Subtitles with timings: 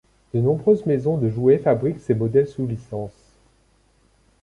[0.33, 3.35] De nombreuses maisons de jouets fabriquent ses modèles sous licence.